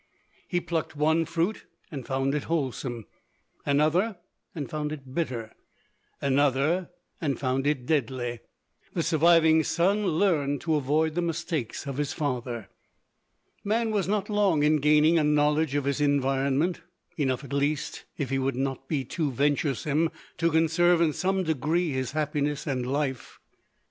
[0.47, 3.05] He plucked one fruit and found it wholesome;
[3.67, 4.17] another,
[4.55, 5.53] and found it bitter;
[6.19, 6.89] another,
[7.21, 8.39] and found it deadly.
[8.95, 12.67] The surviving son learned to avoid the mistakes of his father.
[13.63, 16.81] Man was not long in gaining a knowledge of his environment,
[17.15, 20.09] enough at least, if he would not be too venturesome,
[20.39, 23.39] to conserve in some degree his happiness and life.